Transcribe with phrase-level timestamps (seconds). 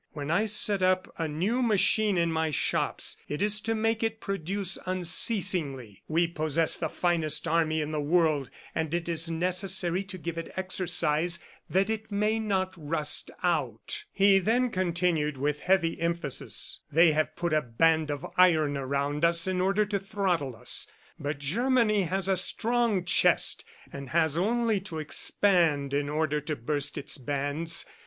[0.13, 4.19] When I set up a new machine in my shops, it is to make it
[4.19, 6.01] produce unceasingly.
[6.07, 10.51] We possess the finest army in the world, and it is necessary to give it
[10.55, 11.37] exercise
[11.69, 17.53] that it may not rust out." He then continued with heavy emphasis, "They have put
[17.53, 20.87] a band of iron around us in order to throttle us.
[21.19, 23.63] But Germany has a strong chest
[23.93, 27.85] and has only to expand in order to burst its bands.